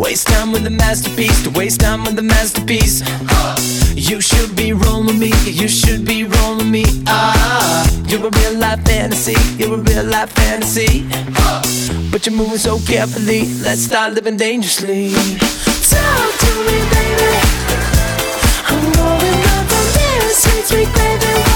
waste 0.00 0.28
time 0.28 0.50
with 0.50 0.64
the 0.64 0.70
masterpiece, 0.70 1.42
to 1.42 1.50
waste 1.50 1.80
time 1.80 2.02
with 2.04 2.16
the 2.16 2.22
masterpiece. 2.22 3.02
You 3.94 4.20
should 4.20 4.56
be 4.56 4.72
rolling 4.72 5.18
me, 5.18 5.32
you 5.44 5.68
should 5.68 6.04
be 6.06 6.24
rolling 6.24 6.70
me. 6.70 6.84
Ah, 7.06 7.86
you're 8.08 8.26
a 8.26 8.30
real 8.30 8.58
life 8.58 8.82
fantasy, 8.84 9.36
you're 9.58 9.74
a 9.74 9.82
real 9.82 10.04
life 10.04 10.30
fantasy. 10.32 11.06
But 12.10 12.26
you're 12.26 12.34
moving 12.34 12.58
so 12.58 12.78
carefully. 12.80 13.42
Let's 13.62 13.82
start 13.82 14.14
living 14.14 14.36
dangerously. 14.36 15.12
Talk 15.92 16.30
to 16.44 16.52
me, 16.66 16.78
baby. 16.94 17.32
I'm 18.70 18.92
going 18.96 19.40
up 19.52 19.64
from 19.68 19.86
this 19.96 20.70
baby. 20.94 21.49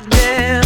goddamn 0.00 0.59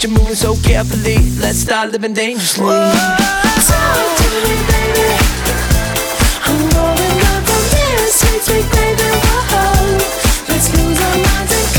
But 0.00 0.08
you're 0.08 0.18
moving 0.18 0.34
so 0.34 0.56
carefully. 0.62 1.18
Let's 1.40 1.58
start 1.58 1.92
living 1.92 2.14
dangerously. 2.14 2.64
Talk 2.64 2.88
to 4.16 4.28
me, 4.40 4.56
baby. 4.72 5.12
I'm 6.40 6.56
rolling 6.72 7.20
up 7.28 7.44
from 7.44 7.64
this 7.68 8.20
sweet, 8.20 8.40
sweet 8.40 8.66
baby. 8.72 9.10
Whoa. 9.52 10.00
Let's 10.48 10.72
lose 10.74 11.00
our 11.02 11.16
minds 11.18 11.69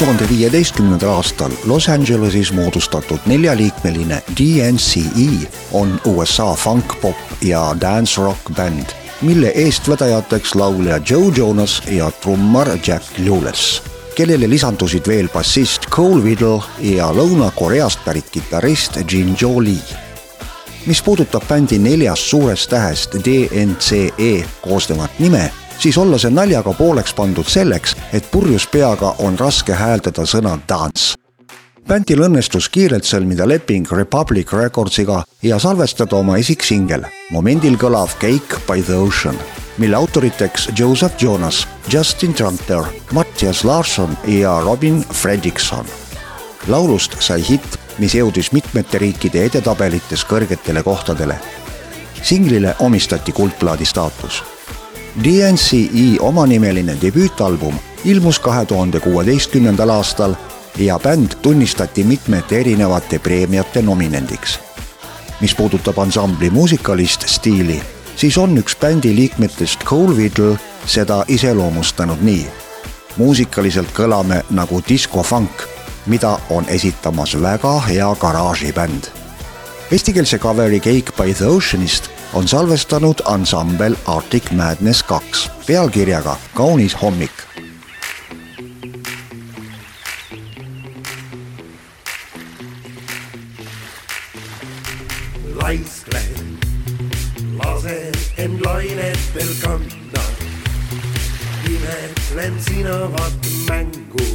tuhande 0.00 0.28
viieteistkümnendal 0.28 1.08
aastal 1.08 1.52
Los 1.64 1.88
Angeleses 1.88 2.52
moodustatud 2.52 3.18
neljaliikmeline 3.26 4.22
DNCE 4.38 5.50
on 5.72 6.00
USA 6.06 6.54
funk-pop 6.54 7.16
ja 7.42 7.76
dance-rock 7.80 8.52
bänd, 8.56 8.96
mille 9.20 9.52
eestvedajateks 9.54 10.54
laulja 10.54 11.00
Joe 11.10 11.32
Jonas 11.36 11.82
ja 11.90 12.10
trummar 12.10 12.68
Jack 12.86 13.18
Lewis, 13.18 13.82
kellele 14.14 14.48
lisandusid 14.50 15.08
veel 15.08 15.28
bassist 15.28 15.90
Cole 15.90 16.24
Whittle 16.24 16.62
ja 16.80 17.12
Lõuna-Koreast 17.12 18.00
pärit 18.04 18.30
kitarrist 18.32 18.96
Jin 19.12 19.36
Jo 19.40 19.58
Lee 19.60 20.08
mis 20.86 21.02
puudutab 21.02 21.44
bändi 21.48 21.78
neljast 21.78 22.22
suurest 22.22 22.70
tähest 22.70 23.14
DNCE 23.14 24.44
koosnevat 24.62 25.18
nime, 25.18 25.50
siis 25.80 25.98
olla 25.98 26.18
see 26.18 26.30
naljaga 26.30 26.74
pooleks 26.76 27.14
pandud 27.16 27.48
selleks, 27.48 27.96
et 28.12 28.30
purjus 28.30 28.66
peaga 28.68 29.14
on 29.18 29.38
raske 29.38 29.72
hääldada 29.72 30.26
sõna 30.28 30.58
dance. 30.68 31.16
bändil 31.88 32.20
õnnestus 32.22 32.68
kiirelt 32.68 33.04
sõlmida 33.04 33.48
leping 33.48 33.88
Republic 33.92 34.52
Recordsiga 34.52 35.24
ja 35.42 35.58
salvestada 35.58 36.16
oma 36.16 36.36
esiksingel, 36.38 37.06
momendil 37.30 37.76
kõlav 37.76 38.12
Cake 38.20 38.60
by 38.68 38.82
the 38.82 38.94
Ocean, 38.94 39.38
mille 39.78 39.96
autoriteks 39.96 40.68
Joseph 40.78 41.16
Jonas, 41.22 41.66
Justin 41.92 42.34
Tranter, 42.34 42.84
Mattias 43.12 43.64
Larsson 43.64 44.16
ja 44.26 44.60
Robin 44.60 45.02
Fredrickson 45.12 45.86
laulust 46.68 47.16
sai 47.22 47.40
hitt, 47.44 47.78
mis 47.98 48.14
jõudis 48.14 48.52
mitmete 48.52 49.00
riikide 49.00 49.44
edetabelites 49.48 50.24
kõrgetele 50.28 50.82
kohtadele. 50.82 51.38
singlile 52.22 52.74
omistati 52.78 53.32
kuldplaadi 53.32 53.84
staatus. 53.84 54.42
DNCE 55.24 56.20
omanimeline 56.20 56.96
debüütalbum 57.02 57.74
ilmus 58.04 58.38
kahe 58.38 58.64
tuhande 58.66 59.00
kuueteistkümnendal 59.00 59.88
aastal 59.88 60.34
ja 60.78 60.98
bänd 60.98 61.34
tunnistati 61.42 62.04
mitmete 62.04 62.60
erinevate 62.60 63.18
preemiate 63.18 63.82
nominendiks. 63.82 64.58
mis 65.40 65.54
puudutab 65.54 65.98
ansambli 65.98 66.50
muusikalist 66.50 67.28
stiili, 67.28 67.82
siis 68.16 68.38
on 68.38 68.58
üks 68.58 68.76
bändi 68.80 69.16
liikmetest 69.16 69.84
Cole 69.84 70.16
Whittle 70.16 70.58
seda 70.86 71.24
iseloomustanud 71.28 72.22
nii. 72.22 72.46
muusikaliselt 73.16 73.88
kõlame 73.92 74.42
nagu 74.50 74.82
diskofunk 74.88 75.70
mida 76.06 76.38
on 76.50 76.64
esitamas 76.68 77.42
väga 77.42 77.80
hea 77.80 78.14
garaažibänd. 78.20 79.04
Eestikeelse 79.90 80.38
coveri 80.38 80.80
Cake 80.80 81.12
by 81.16 81.34
the 81.34 81.46
Oceanist 81.46 82.10
on 82.32 82.48
salvestanud 82.48 83.14
ansambel 83.24 83.96
Arctic 84.06 84.50
Madness 84.50 85.02
kaks 85.02 85.50
pealkirjaga 85.66 86.36
Kaunis 86.54 87.02
hommik. 87.02 87.30
laiskle, 95.54 96.20
lase 97.64 98.12
end 98.36 98.60
lainetel 98.64 99.54
kanda. 99.62 100.22
imetlen 101.70 102.54
sinavat 102.64 103.46
mängu 103.68 104.26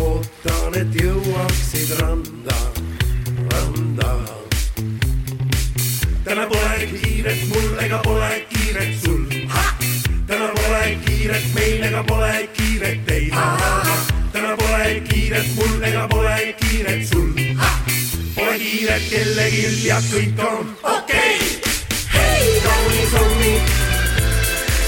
ootan, 0.00 0.74
et 0.74 0.94
jõuaksid 1.02 1.98
randa. 2.00 2.77
Kiiret 7.18 7.48
mul 7.50 7.78
ega 7.82 7.98
pole 7.98 8.46
kiiret 8.50 8.92
sul. 9.02 9.22
täna 10.26 10.48
pole 10.54 10.82
kiiret 11.04 11.46
meil 11.54 11.82
ega 11.88 12.02
pole 12.06 12.48
kiiret 12.56 13.00
teil. 13.06 13.32
täna 14.32 14.52
pole 14.60 15.00
kiiret 15.08 15.48
mul 15.56 15.82
ega 15.88 16.04
pole 16.12 16.54
kiiret 16.60 17.02
sul. 17.08 17.32
Pole 18.36 18.54
kiiret 18.58 19.02
kellelgi 19.10 19.88
ja 19.88 19.98
kõik 20.12 20.44
on 20.46 20.70
okei 20.94 21.34
okay.. 21.42 21.74
hei, 22.14 22.54
kaunis 22.68 23.12
hommik, 23.18 23.74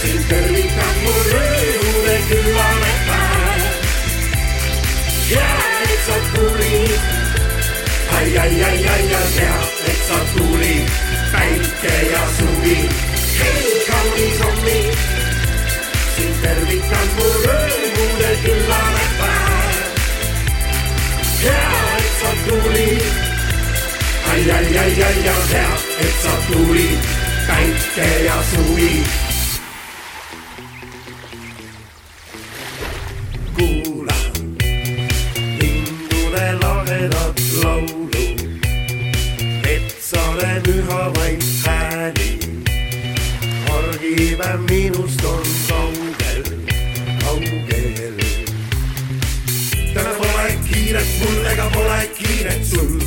sind 0.04 0.24
tervitab 0.30 1.02
mu 1.02 1.18
rõõmude 1.32 2.16
küllane 2.30 2.96
päev 3.10 3.68
hea, 5.34 5.52
et 5.82 6.00
sa 6.06 6.24
tulid. 6.30 6.98
ai, 8.16 8.36
ai, 8.38 8.58
ai, 8.70 8.82
ai, 8.96 9.14
ai, 9.18 9.30
hea, 9.40 9.62
et 9.90 10.04
sa 10.06 10.26
tulid, 10.36 11.09
päike 11.32 11.94
ja 12.12 12.22
suvi. 12.38 12.76
hei, 13.40 13.86
kaunis 13.88 14.40
hommik, 14.44 14.98
sind 16.16 16.34
tervitan 16.42 17.08
mu 17.16 17.30
rõõmude 17.46 18.30
küllane 18.44 19.06
päev. 19.20 19.80
hea, 21.42 21.80
et 21.96 22.12
sa 22.20 22.36
tulid. 22.44 23.08
ai, 24.30 24.50
ai, 24.50 24.78
ai, 24.84 25.02
ai, 25.08 25.26
ai, 25.34 25.42
hea, 25.54 25.74
et 26.06 26.22
sa 26.22 26.38
tulid, 26.52 27.10
päike 27.48 28.08
ja 28.28 28.38
suvi 28.52 29.29
kiiret 52.40 52.64
sul. 52.64 53.00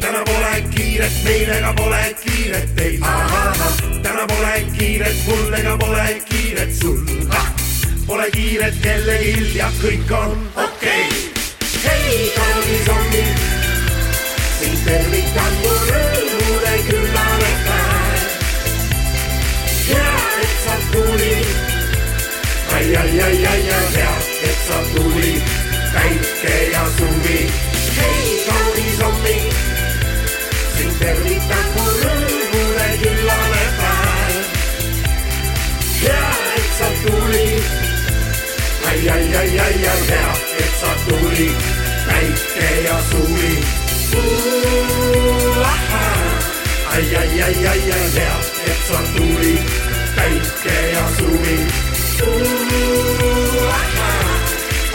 täna 0.00 0.22
pole 0.24 0.62
kiiret 0.70 1.12
meil 1.24 1.50
ega 1.52 1.72
pole 1.76 2.14
kiiret 2.22 2.70
teil. 2.76 3.00
täna 4.02 4.26
pole 4.26 4.54
kiiret 4.78 5.16
mul 5.26 5.52
ega 5.58 5.76
pole 5.76 6.06
kiiret 6.30 6.72
sul. 6.80 7.04
Pole 8.06 8.30
kiiret 8.32 8.80
kellelgi 8.82 9.58
ja 9.58 9.68
kõik 9.82 10.12
on 10.16 10.32
okei 10.56 11.04
okay.. 11.04 11.84
hei, 11.84 12.32
kaunis 12.36 12.88
hommik, 12.88 13.44
sind 14.56 14.84
tervitan 14.88 15.54
mu 15.60 15.76
rõõmude 15.90 16.74
küllane 16.88 17.54
päev. 17.66 18.28
hea, 19.88 20.14
et 20.42 20.54
sa 20.64 20.78
tulid, 20.94 21.56
ai, 22.72 22.86
ai, 23.02 23.10
ai, 23.20 23.34
ai, 23.52 23.66
ai, 23.80 23.88
hea, 23.98 24.14
et 24.48 24.64
sa 24.68 24.86
tulid, 24.94 25.58
päike 25.92 26.56
ja 26.72 26.86
suvi. 26.96 27.69
Tervitan 31.50 31.66
mu 31.74 31.84
rõõmude 32.00 32.88
küllane 33.02 33.64
päev. 33.78 34.34
hea, 36.02 36.30
et 36.56 36.68
sa 36.78 36.88
tulid, 37.02 37.64
ai, 38.88 39.08
ai, 39.14 39.26
ai, 39.40 39.58
ai, 39.58 39.78
ai, 39.92 40.02
hea, 40.10 40.32
et 40.58 40.72
sa 40.80 40.92
tulid, 41.06 41.58
päike 42.06 42.68
ja 42.86 42.98
suvi. 43.10 43.52
ai, 46.92 47.14
ai, 47.14 47.40
ai, 47.40 47.66
ai, 47.72 47.90
ai, 47.90 48.06
hea, 48.16 48.36
et 48.66 48.80
sa 48.88 49.00
tulid, 49.16 49.64
päike 50.16 50.78
ja 50.94 51.06
suvi. 51.18 51.58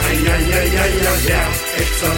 ai, 0.06 0.18
ai, 0.32 0.52
ai, 0.52 0.76
ai, 0.76 1.06
ai, 1.06 1.20
hea, 1.28 1.48
et 1.76 1.92
sa 2.00 2.15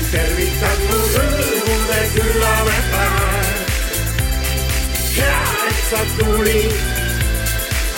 sind 0.00 0.12
tervitan 0.12 0.78
mu 0.88 0.98
rõõmude 1.12 2.00
küllane 2.14 2.78
päev. 2.90 3.58
hea, 5.16 5.40
et 5.68 5.80
sa 5.90 6.00
tulid, 6.16 6.72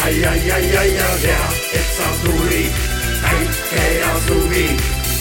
ai, 0.04 0.24
ai, 0.30 0.50
ai, 0.50 0.76
ai, 0.80 0.90
ai, 0.98 1.18
hea, 1.22 1.46
et 1.78 1.88
sa 1.96 2.08
tulid, 2.24 2.72
päike 3.22 3.84
ja 4.00 4.12
suvi. 4.26 4.66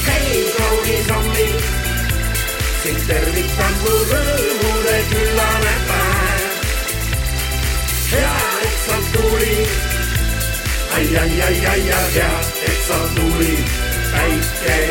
hei, 0.08 0.44
kaunis 0.58 1.12
hommik, 1.14 1.70
sind 2.84 3.02
tervitan 3.08 3.74
mu 3.84 3.96
rõõmude 4.14 4.98
küllane 5.14 5.76
päev. 5.92 6.42
hea, 8.12 8.36
et 8.66 8.78
sa 8.88 8.98
tulid 9.14 9.70
ai, 10.96 11.08
ai, 11.16 11.42
ai, 11.42 11.66
ai, 11.66 11.90
ai, 11.94 12.10
hea, 12.18 12.34
et 12.66 12.80
sa 12.88 13.00
tulid, 13.16 13.66
päike 14.12 14.76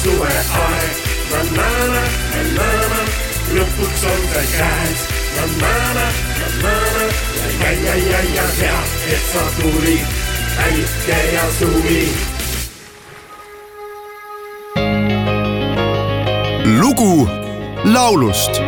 suveaeg, 0.00 1.00
lõpuks 3.56 4.04
on 4.12 4.22
see 4.32 4.46
käes. 4.56 5.00
ai, 7.42 7.56
ai, 7.68 7.78
ai, 7.94 8.02
ai, 8.18 8.50
hea, 8.58 8.80
et 9.14 9.24
sa 9.32 9.44
tulid, 9.60 10.06
päike 10.56 11.18
ja 11.34 11.46
suvi. 11.58 12.04
Lugu 16.80 17.28
laulust 17.84 18.60